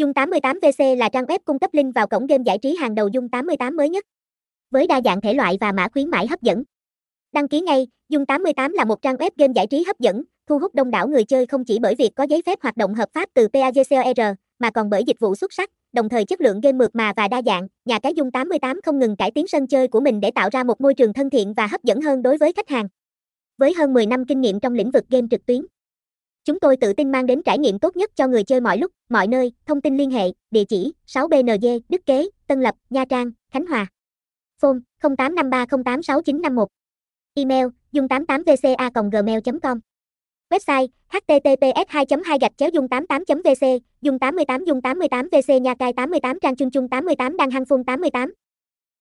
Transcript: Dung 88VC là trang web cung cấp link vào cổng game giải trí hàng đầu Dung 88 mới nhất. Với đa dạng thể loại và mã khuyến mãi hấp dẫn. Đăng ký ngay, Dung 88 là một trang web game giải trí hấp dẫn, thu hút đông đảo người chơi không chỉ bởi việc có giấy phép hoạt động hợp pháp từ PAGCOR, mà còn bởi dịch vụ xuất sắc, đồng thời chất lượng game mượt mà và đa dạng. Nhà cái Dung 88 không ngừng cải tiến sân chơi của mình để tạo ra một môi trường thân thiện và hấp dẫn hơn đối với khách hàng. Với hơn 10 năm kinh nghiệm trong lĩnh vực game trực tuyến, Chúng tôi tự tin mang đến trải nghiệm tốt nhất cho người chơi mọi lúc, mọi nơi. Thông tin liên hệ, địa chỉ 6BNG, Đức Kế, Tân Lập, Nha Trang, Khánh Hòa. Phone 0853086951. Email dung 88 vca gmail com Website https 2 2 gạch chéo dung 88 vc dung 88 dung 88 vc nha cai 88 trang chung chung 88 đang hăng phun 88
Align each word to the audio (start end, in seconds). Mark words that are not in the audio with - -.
Dung 0.00 0.12
88VC 0.12 0.96
là 0.96 1.08
trang 1.08 1.24
web 1.24 1.38
cung 1.44 1.58
cấp 1.58 1.70
link 1.72 1.94
vào 1.94 2.06
cổng 2.06 2.26
game 2.26 2.42
giải 2.46 2.58
trí 2.58 2.76
hàng 2.76 2.94
đầu 2.94 3.08
Dung 3.08 3.28
88 3.28 3.76
mới 3.76 3.88
nhất. 3.88 4.04
Với 4.70 4.86
đa 4.86 5.00
dạng 5.04 5.20
thể 5.20 5.34
loại 5.34 5.58
và 5.60 5.72
mã 5.72 5.88
khuyến 5.92 6.10
mãi 6.10 6.26
hấp 6.26 6.42
dẫn. 6.42 6.62
Đăng 7.32 7.48
ký 7.48 7.60
ngay, 7.60 7.86
Dung 8.08 8.26
88 8.26 8.72
là 8.72 8.84
một 8.84 9.02
trang 9.02 9.16
web 9.16 9.30
game 9.36 9.52
giải 9.56 9.66
trí 9.66 9.84
hấp 9.84 9.98
dẫn, 9.98 10.22
thu 10.46 10.58
hút 10.58 10.74
đông 10.74 10.90
đảo 10.90 11.08
người 11.08 11.24
chơi 11.24 11.46
không 11.46 11.64
chỉ 11.64 11.78
bởi 11.78 11.94
việc 11.94 12.10
có 12.16 12.24
giấy 12.24 12.42
phép 12.46 12.58
hoạt 12.62 12.76
động 12.76 12.94
hợp 12.94 13.08
pháp 13.12 13.28
từ 13.34 13.48
PAGCOR, 13.48 14.20
mà 14.58 14.70
còn 14.70 14.90
bởi 14.90 15.04
dịch 15.04 15.16
vụ 15.20 15.34
xuất 15.34 15.52
sắc, 15.52 15.70
đồng 15.92 16.08
thời 16.08 16.24
chất 16.24 16.40
lượng 16.40 16.60
game 16.60 16.78
mượt 16.78 16.90
mà 16.94 17.12
và 17.16 17.28
đa 17.28 17.42
dạng. 17.46 17.68
Nhà 17.84 17.98
cái 17.98 18.14
Dung 18.14 18.30
88 18.30 18.80
không 18.82 18.98
ngừng 18.98 19.16
cải 19.16 19.30
tiến 19.30 19.46
sân 19.46 19.66
chơi 19.66 19.88
của 19.88 20.00
mình 20.00 20.20
để 20.20 20.30
tạo 20.30 20.48
ra 20.52 20.64
một 20.64 20.80
môi 20.80 20.94
trường 20.94 21.12
thân 21.12 21.30
thiện 21.30 21.54
và 21.54 21.66
hấp 21.66 21.84
dẫn 21.84 22.00
hơn 22.00 22.22
đối 22.22 22.38
với 22.38 22.52
khách 22.52 22.68
hàng. 22.68 22.88
Với 23.58 23.74
hơn 23.74 23.94
10 23.94 24.06
năm 24.06 24.24
kinh 24.24 24.40
nghiệm 24.40 24.60
trong 24.60 24.74
lĩnh 24.74 24.90
vực 24.90 25.04
game 25.10 25.26
trực 25.30 25.46
tuyến, 25.46 25.66
Chúng 26.50 26.60
tôi 26.60 26.76
tự 26.76 26.92
tin 26.92 27.12
mang 27.12 27.26
đến 27.26 27.42
trải 27.42 27.58
nghiệm 27.58 27.78
tốt 27.78 27.96
nhất 27.96 28.10
cho 28.16 28.26
người 28.26 28.44
chơi 28.44 28.60
mọi 28.60 28.78
lúc, 28.78 28.90
mọi 29.08 29.26
nơi. 29.26 29.52
Thông 29.66 29.80
tin 29.80 29.96
liên 29.96 30.10
hệ, 30.10 30.32
địa 30.50 30.64
chỉ 30.64 30.92
6BNG, 31.06 31.80
Đức 31.88 32.06
Kế, 32.06 32.28
Tân 32.46 32.60
Lập, 32.60 32.74
Nha 32.90 33.04
Trang, 33.04 33.30
Khánh 33.52 33.66
Hòa. 33.66 33.86
Phone 34.62 34.78
0853086951. 35.02 36.66
Email 37.34 37.66
dung 37.92 38.08
88 38.08 38.42
vca 38.42 38.90
gmail 39.12 39.38
com 39.62 39.78
Website 40.50 40.86
https 41.08 41.88
2 41.88 42.04
2 42.24 42.38
gạch 42.40 42.52
chéo 42.56 42.68
dung 42.72 42.88
88 42.88 43.42
vc 43.44 43.66
dung 44.02 44.18
88 44.18 44.64
dung 44.64 44.82
88 44.82 45.28
vc 45.32 45.62
nha 45.62 45.74
cai 45.74 45.92
88 45.92 46.40
trang 46.40 46.56
chung 46.56 46.70
chung 46.70 46.88
88 46.88 47.36
đang 47.36 47.50
hăng 47.50 47.64
phun 47.64 47.84
88 47.84 48.34